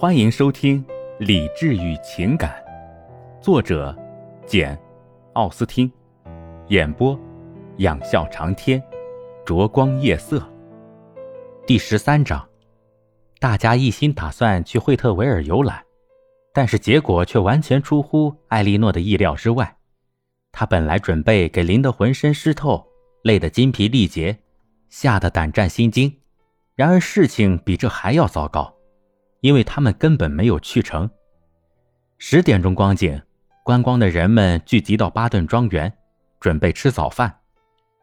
[0.00, 0.82] 欢迎收听
[1.18, 2.50] 《理智与情感》，
[3.44, 3.94] 作者
[4.46, 4.74] 简·
[5.34, 5.92] 奥斯汀，
[6.68, 7.20] 演播
[7.76, 8.82] 仰笑长天，
[9.44, 10.42] 灼光夜色。
[11.66, 12.48] 第十三章，
[13.38, 15.84] 大家一心打算去惠特维尔游览，
[16.54, 19.76] 但是结果却完全出乎艾莉诺的意料之外。
[20.50, 22.82] 她本来准备给淋得浑身湿透、
[23.22, 24.38] 累得筋疲力竭、
[24.88, 26.10] 吓得胆战心惊，
[26.74, 28.74] 然而事情比这还要糟糕。
[29.40, 31.10] 因为他们根本没有去成。
[32.18, 33.20] 十点钟光景，
[33.64, 35.92] 观光的人们聚集到巴顿庄园，
[36.38, 37.40] 准备吃早饭。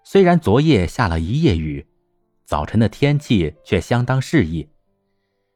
[0.03, 1.85] 虽然昨夜下了一夜雨，
[2.45, 4.69] 早晨的天气却相当适宜。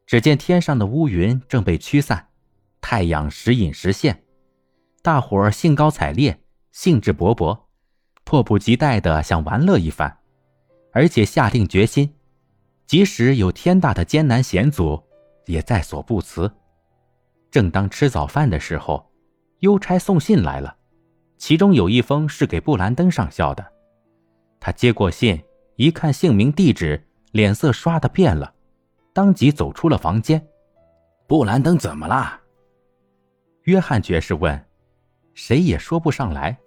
[0.05, 2.27] 只见天上的乌云正被驱散，
[2.81, 4.23] 太阳时隐时现，
[5.01, 6.41] 大伙儿兴高采烈，
[6.73, 7.57] 兴致勃勃，
[8.25, 10.17] 迫不及待地想玩乐一番，
[10.91, 12.13] 而且下定决心，
[12.85, 15.01] 即使有天大的艰难险阻。
[15.45, 16.51] 也在所不辞。
[17.49, 19.05] 正当吃早饭的时候，
[19.59, 20.75] 邮差送信来了，
[21.37, 23.65] 其中有一封是给布兰登上校的。
[24.59, 25.41] 他接过信，
[25.75, 28.53] 一看姓名地址，脸色刷的变了，
[29.13, 30.45] 当即走出了房间。
[31.27, 32.39] 布兰登怎么啦？
[33.63, 34.65] 约翰爵士问。
[35.33, 36.57] 谁也说不上来。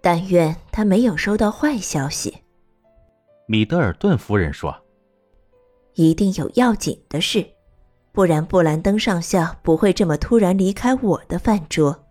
[0.00, 2.34] 但愿他没有收到坏消息。
[3.46, 4.74] 米德尔顿夫人说
[5.92, 7.46] ：“一定有要紧的事。”
[8.12, 12.04] 不然，布兰登上校不会这么突然离开我的饭桌。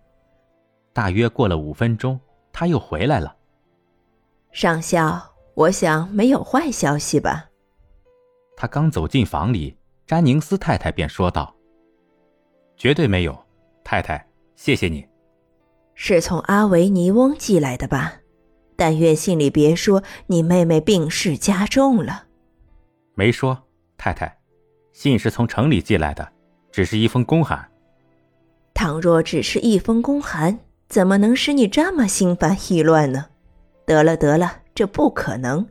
[0.94, 2.20] 大约过了五分钟，
[2.54, 3.36] 他又回来了。
[4.52, 5.22] 上校，
[5.54, 7.50] 我想没有坏消息吧？
[8.56, 11.54] 他刚走进房里，詹宁斯太太便说道
[12.76, 13.38] ：“绝对没有，
[13.84, 14.26] 太太，
[14.56, 15.06] 谢谢你。
[15.96, 18.14] 是从阿维尼翁寄来的吧？
[18.78, 22.28] 但愿信里别说你妹妹病势加重了。”
[23.16, 24.39] 没说，太太。
[24.92, 26.28] 信是从城里寄来的，
[26.72, 27.70] 只是一封公函。
[28.74, 33.28] 倘若只是一封公函，怎么能使你这么心烦意乱呢？
[33.86, 35.68] 得了得了，这不可能。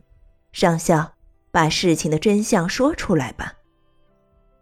[0.52, 1.12] 上校，
[1.50, 3.54] 把事情的真相说出来吧。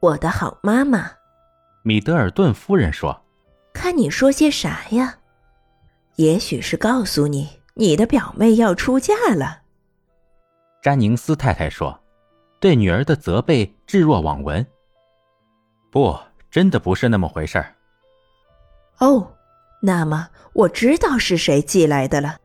[0.01, 1.11] 我的好妈妈，
[1.83, 3.23] 米德尔顿夫人说
[3.73, 5.17] ：“看你说些啥呀？
[6.17, 9.63] 也许是告诉你，你的表妹要出嫁了。”
[10.83, 11.99] 詹宁斯太太说。
[12.61, 14.67] 对女儿的责备置若罔闻。
[15.91, 16.19] 不，
[16.51, 17.75] 真的不是那么回事儿。
[18.99, 19.33] 哦，
[19.83, 22.39] 那么我知道是谁寄来的了，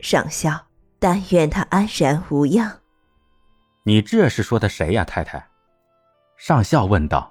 [0.00, 0.66] 上校。
[1.00, 2.80] 但愿他安然无恙。
[3.82, 5.46] 你这是说的谁呀，太太？
[6.38, 7.30] 上校问道，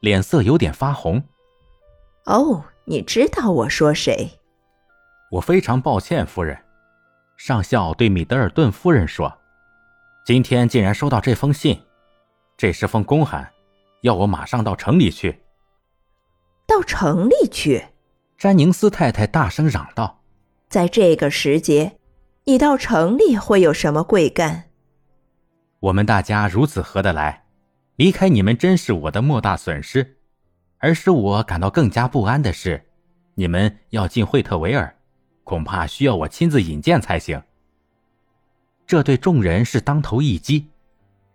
[0.00, 1.22] 脸色有点发红。
[2.26, 4.30] 哦，你知道我说谁？
[5.30, 6.54] 我非常抱歉，夫人。
[7.38, 9.32] 上校对米德尔顿夫人说。
[10.24, 11.78] 今天竟然收到这封信，
[12.56, 13.46] 这是封公函，
[14.00, 15.38] 要我马上到城里去。
[16.66, 17.84] 到城里去？
[18.38, 20.22] 詹宁斯太太大声嚷道
[20.70, 21.98] ：“在这个时节，
[22.44, 24.70] 你到城里会有什么贵干？
[25.80, 27.44] 我们大家如此合得来，
[27.96, 30.16] 离开你们真是我的莫大损失。
[30.78, 32.82] 而使我感到更加不安的是，
[33.34, 34.96] 你们要进惠特维尔，
[35.44, 37.42] 恐怕需要我亲自引荐才行。”
[38.94, 40.70] 这对众人是当头一击。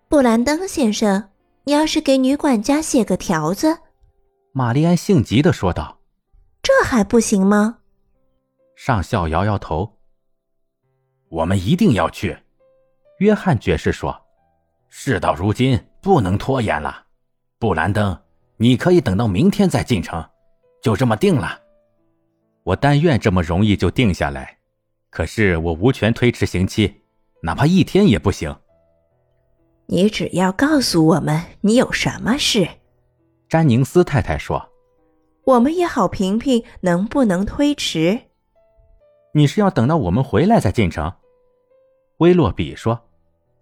[0.07, 1.31] 布兰登先生，
[1.65, 3.79] 你要是给女管家写个条子，
[4.53, 5.99] 玛丽安性急的说道
[6.63, 7.79] ：“这还不行吗？”
[8.77, 9.97] 上校摇摇头
[11.27, 12.37] ：“我们一定要去。”
[13.19, 14.17] 约翰爵士说
[14.87, 17.07] ：“事到如今，不能拖延了。
[17.57, 18.17] 布兰登，
[18.55, 20.25] 你可以等到明天再进城，
[20.81, 21.59] 就这么定了。
[22.63, 24.59] 我但愿这么容易就定下来，
[25.09, 26.95] 可是我无权推迟刑期。”
[27.41, 28.55] 哪怕一天也不行。
[29.87, 32.67] 你只要告诉我们你有什么事，
[33.47, 34.69] 詹宁斯太太说，
[35.45, 38.19] 我们也好评评能不能推迟。
[39.33, 41.11] 你是要等到我们回来再进城？
[42.17, 42.99] 威洛比说，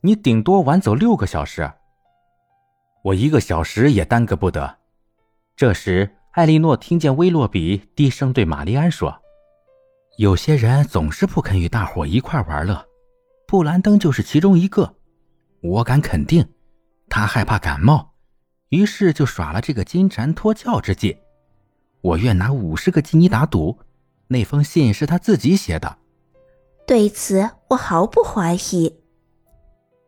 [0.02, 1.72] 你顶多晚走六个小时。
[3.04, 4.78] 我一个小时也耽搁不得。
[5.56, 9.18] 这时，艾莉诺听见威洛比低声对玛丽安说
[10.18, 12.86] ：“有些人总是不肯与大伙一块玩乐。”
[13.48, 14.98] 布兰登就是其中一个，
[15.62, 16.46] 我敢肯定，
[17.08, 18.14] 他害怕感冒，
[18.68, 21.18] 于是就耍了这个金蝉脱壳之计。
[22.02, 23.80] 我愿拿五十个基尼打赌，
[24.28, 25.98] 那封信是他自己写的。
[26.86, 28.94] 对此，我毫不怀疑。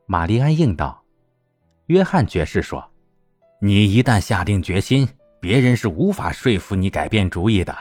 [0.05, 1.01] 玛丽安应道。
[1.85, 2.91] 约翰爵士说
[3.61, 5.07] ：“你一旦下定决心，
[5.39, 7.73] 别人是无法说服你改变主意的。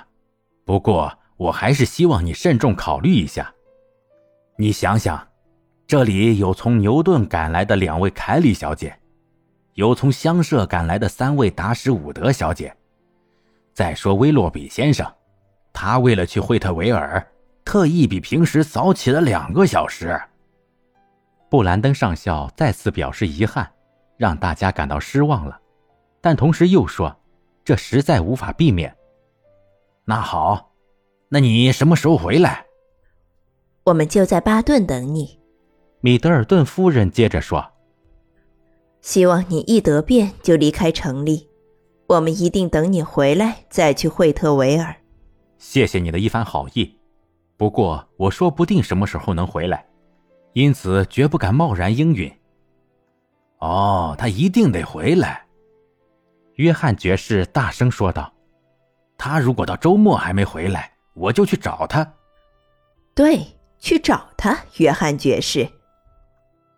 [0.65, 3.53] 不过，我还是希望你慎重考虑一下。
[4.57, 5.21] 你想想。”
[5.89, 8.95] 这里有从牛顿赶来的两位凯里小姐，
[9.73, 12.77] 有从乡社赶来的三位达什伍德小姐。
[13.73, 15.11] 再说威洛比先生，
[15.73, 17.27] 他为了去惠特维尔，
[17.65, 20.21] 特意比平时早起了两个小时。
[21.49, 23.67] 布兰登上校再次表示遗憾，
[24.19, 25.59] 让大家感到失望了，
[26.21, 27.19] 但同时又说，
[27.65, 28.95] 这实在无法避免。
[30.05, 30.71] 那好，
[31.31, 32.67] 那你什么时候回来？
[33.85, 35.38] 我们就在巴顿等你。
[36.01, 37.73] 米德尔顿夫人接着说
[39.03, 41.49] ：“希望你一得便就离开城里，
[42.07, 44.95] 我们一定等你回来再去惠特维尔。”
[45.59, 46.97] 谢谢你的一番好意，
[47.57, 49.85] 不过我说不定什么时候能回来，
[50.53, 52.33] 因此绝不敢贸然应允。
[53.59, 55.47] 哦，他一定得回来，
[56.55, 58.33] 约翰爵士大声说道
[59.19, 62.09] ：“他如果到周末还没回来，我就去找他。”
[63.17, 63.45] 对，
[63.81, 65.69] 去找他，约翰爵士。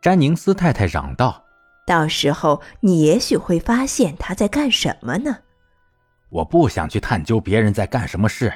[0.00, 1.44] 詹宁斯太太嚷道
[1.87, 5.37] ：“到时候你也许会发现他在干什么呢？”
[6.31, 8.52] 我不想去探究别人在干什么事。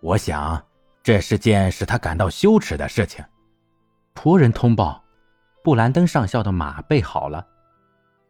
[0.00, 0.62] 我想，
[1.02, 3.24] 这是件使他感到羞耻的事情。
[4.14, 5.02] 仆人通报，
[5.64, 7.44] 布兰登上校的马备好了。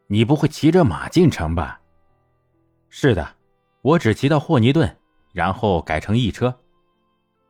[0.06, 1.78] 你不会骑着马进城吧？
[2.88, 3.28] 是的，
[3.82, 4.96] 我只骑到霍尼顿，
[5.32, 6.58] 然后改成一车。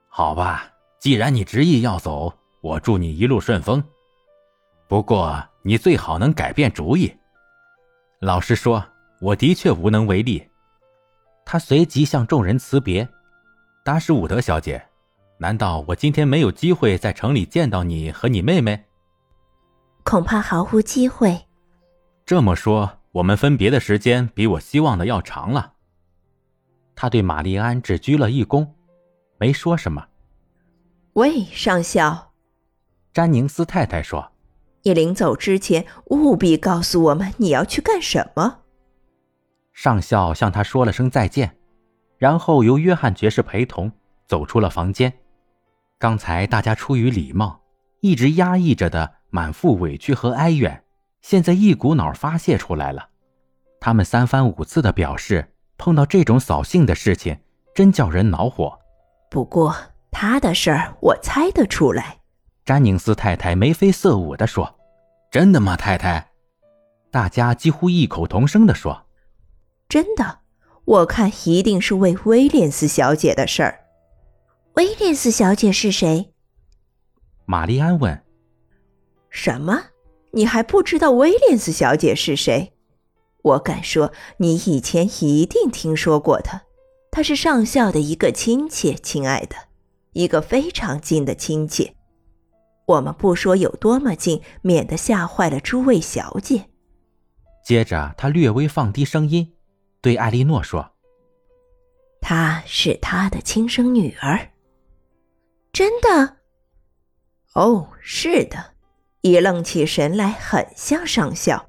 [0.08, 0.68] 好吧，
[0.98, 3.84] 既然你执意要走，我祝你一路顺风。
[4.88, 7.14] 不过，你最好能改变主意。
[8.20, 8.82] 老实说，
[9.20, 10.48] 我的确无能为力。
[11.44, 13.06] 他随即向众人辞别。
[13.84, 14.82] 达什伍德小姐，
[15.38, 18.82] 难道我今天没有机会在城里见到你和你妹妹？
[20.04, 21.38] 恐怕毫无机会。
[22.24, 25.74] 这么说，我们分别的时间比我希望的要长了。
[26.96, 28.66] 他对玛丽安只鞠了一躬，
[29.38, 30.08] 没说什么。
[31.12, 32.32] 喂，上校，
[33.12, 34.32] 詹宁斯太太说。
[34.88, 38.60] 你临走之前务必告诉我们你要去干什么。
[39.74, 41.58] 上校向他说了声再见，
[42.16, 43.92] 然后由约翰爵士陪同
[44.26, 45.12] 走出了房间。
[45.98, 47.60] 刚才大家出于礼貌，
[48.00, 50.82] 一直压抑着的满腹委屈和哀怨，
[51.20, 53.10] 现在一股脑发泄出来了。
[53.78, 57.36] 他们三番五次的表示，碰到这种扫兴的事情，
[57.74, 58.78] 真叫人恼火。
[59.30, 59.76] 不过
[60.10, 62.16] 他的事儿我猜得出来。
[62.64, 64.76] 詹宁斯太太眉飞色舞地说。
[65.30, 66.30] 真的吗，太太？
[67.10, 69.06] 大家几乎异口同声地说
[69.88, 70.40] ：“真的，
[70.84, 73.80] 我看一定是为威廉斯小姐的事儿。”
[74.76, 76.32] 威廉斯小姐是谁？
[77.44, 78.22] 玛丽安问。
[79.28, 79.78] “什么？
[80.32, 82.72] 你还不知道威廉斯小姐是谁？
[83.42, 86.62] 我敢说，你以前一定听说过她。
[87.10, 89.56] 她是上校的一个亲戚，亲爱的，
[90.12, 91.92] 一个非常近的亲戚。”
[92.88, 96.70] 我们不说有多么近，免得吓坏了诸位小姐。
[97.62, 99.52] 接着，他略微放低声音，
[100.00, 100.92] 对艾莉诺说
[102.22, 104.52] ：“她是他的亲生女儿。”
[105.70, 106.36] 真的？
[107.52, 108.72] 哦，是的。
[109.20, 111.68] 一愣起神来，很像上校。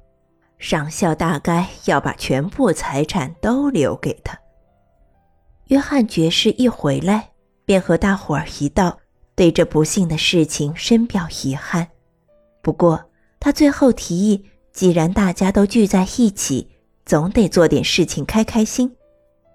[0.56, 4.38] 上校大概要把全部财产都留给他。
[5.66, 7.32] 约翰爵士一回来，
[7.66, 8.99] 便和大伙儿一道。
[9.40, 11.88] 对这不幸的事情深表遗憾，
[12.60, 13.02] 不过
[13.38, 16.68] 他最后提议，既然大家都聚在一起，
[17.06, 18.94] 总得做点事情开开心。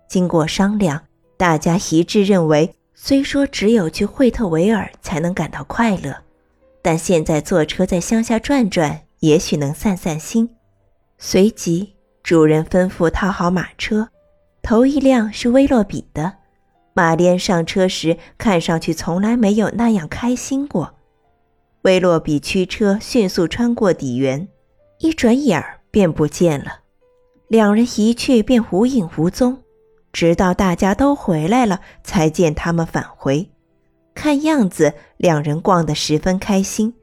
[0.09, 1.03] 经过商量，
[1.37, 6.17] 大家一致认为，虽说只有去惠特维尔才能感到快乐，
[6.81, 10.49] 但现在坐车在乡下转转，也许能散散心。
[11.19, 14.09] 随即，主人吩咐套好马车，
[14.63, 16.33] 头一辆是威洛比的。
[16.97, 20.93] 马莲上车时，看上去从来没有那样开心过。
[21.81, 24.47] 威洛比驱车迅速穿过底园，
[24.99, 26.79] 一转眼儿便不见了。
[27.49, 29.57] 两人一去便无影无踪，
[30.13, 33.49] 直到大家都回来了，才见他们返回。
[34.13, 36.93] 看样子，两人逛得十分开心，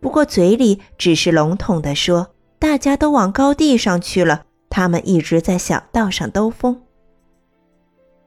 [0.00, 6.80] 不过嘴里只是笼统地说：“大家都往高地上去了，他们一直在小道上兜风。”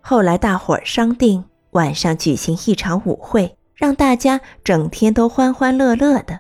[0.02, 6.40] 后来，大伙儿商定晚上举行一场舞会，让大家整天都欢欢乐乐的。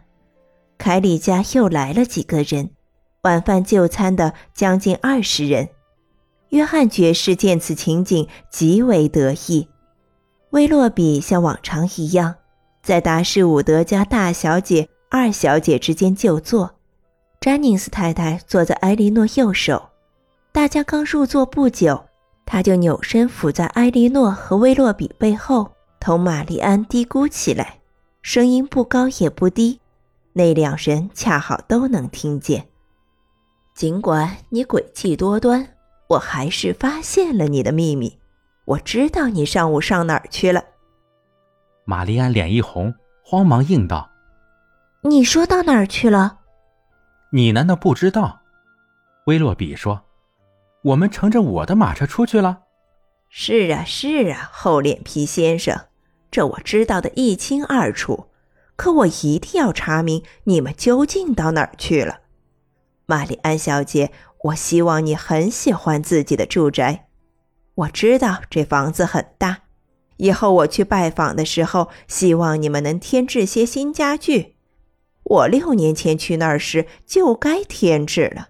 [0.77, 2.71] 凯里家又来了几个人，
[3.21, 5.69] 晚饭就餐的将近二十人。
[6.49, 9.69] 约翰爵士见此情景极为得意。
[10.49, 12.35] 威洛比像往常一样，
[12.83, 16.75] 在达什伍德家大小姐、二小姐之间就坐。
[17.39, 19.89] 詹宁斯太太坐在埃莉诺右手。
[20.51, 22.03] 大家刚入座不久。
[22.51, 27.79] 他就扭身伏在埃莉诺和威洛比背后，同玛丽安嘀咕起来，
[28.21, 29.79] 声音不高也不低，
[30.33, 32.67] 那两人恰好都能听见。
[33.73, 35.65] 尽管你诡计多端，
[36.09, 38.19] 我还是发现了你的秘密。
[38.65, 40.61] 我知道你上午上哪儿去了。
[41.85, 42.93] 玛丽安脸一红，
[43.23, 44.09] 慌忙应道
[45.03, 46.39] ：“你说到哪儿去了？
[47.31, 48.41] 你难道不知道？”
[49.27, 50.01] 威洛比说
[50.83, 52.61] ：“我们乘着我的马车出去了。
[53.29, 55.85] ”“是啊，是啊，厚脸皮先生，
[56.29, 58.27] 这我知道的一清二楚。
[58.75, 62.21] 可我一定要查明你们究竟到哪儿去了。”
[63.05, 64.11] 玛丽安小姐，
[64.45, 67.07] 我希望你很喜欢自己的住宅。
[67.75, 69.59] 我知道这房子很大，
[70.17, 74.55] 以后我去拜访的时候，希望你们能添置些新家具。
[75.23, 78.49] 我六年前去那儿时就该添置了。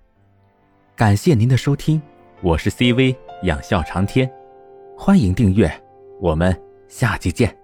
[0.95, 2.01] 感谢您的收听，
[2.43, 4.27] 我是 CV 仰笑长天，
[4.97, 5.71] 欢迎订阅，
[6.19, 7.60] 我们下期见。